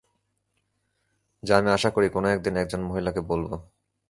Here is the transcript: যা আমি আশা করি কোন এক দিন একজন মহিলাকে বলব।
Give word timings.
যা 1.43 1.53
আমি 1.57 1.69
আশা 1.71 1.89
করি 1.95 2.07
কোন 2.09 2.23
এক 2.25 2.39
দিন 2.43 2.53
একজন 2.57 2.81
মহিলাকে 2.89 3.21
বলব। 3.21 3.49